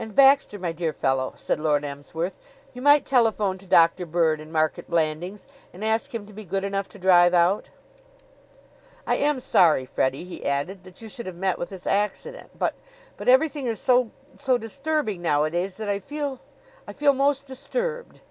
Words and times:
"And, 0.00 0.16
Baxter, 0.16 0.58
my 0.58 0.72
dear 0.72 0.92
fellow," 0.92 1.34
said 1.36 1.60
Lord 1.60 1.84
Emsworth, 1.84 2.40
"you 2.74 2.82
might 2.82 3.06
telephone 3.06 3.56
to 3.58 3.66
Doctor 3.66 4.04
Bird, 4.04 4.40
in 4.40 4.50
Market 4.50 4.90
Blandings, 4.90 5.46
and 5.72 5.84
ask 5.84 6.12
him 6.12 6.26
to 6.26 6.32
be 6.32 6.44
good 6.44 6.64
enough 6.64 6.88
to 6.88 6.98
drive 6.98 7.34
out. 7.34 7.70
I 9.06 9.14
am 9.14 9.38
sorry, 9.38 9.84
Freddie," 9.86 10.24
he 10.24 10.44
added, 10.44 10.82
"that 10.82 11.00
you 11.00 11.08
should 11.08 11.26
have 11.26 11.36
met 11.36 11.56
with 11.56 11.68
this 11.68 11.86
accident; 11.86 12.50
but 12.58 12.74
but 13.16 13.28
everything 13.28 13.68
is 13.68 13.78
so 13.78 14.10
so 14.42 14.58
disturbing 14.58 15.22
nowadays 15.22 15.76
that 15.76 15.88
I 15.88 16.00
feel 16.00 16.40
I 16.88 16.92
feel 16.92 17.12
most 17.12 17.46
disturbed." 17.46 18.22